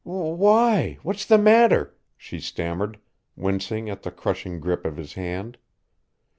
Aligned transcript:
"W 0.03 0.31
w 0.31 0.37
w 0.43 0.51
hy, 0.71 0.97
what's 1.03 1.27
the 1.27 1.37
matter?" 1.37 1.95
she 2.17 2.39
stammered, 2.39 2.97
wincing 3.35 3.87
at 3.87 4.01
the 4.01 4.09
crushing 4.09 4.59
grip 4.59 4.83
of 4.83 4.97
his 4.97 5.13
hand. 5.13 5.59